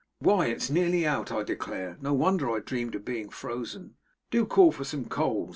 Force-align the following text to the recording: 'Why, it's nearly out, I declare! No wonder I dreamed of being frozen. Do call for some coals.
'Why, 0.17 0.47
it's 0.47 0.71
nearly 0.71 1.05
out, 1.05 1.31
I 1.31 1.43
declare! 1.43 1.95
No 2.01 2.11
wonder 2.11 2.49
I 2.49 2.57
dreamed 2.61 2.95
of 2.95 3.05
being 3.05 3.29
frozen. 3.29 3.97
Do 4.31 4.47
call 4.47 4.71
for 4.71 4.83
some 4.83 5.05
coals. 5.05 5.49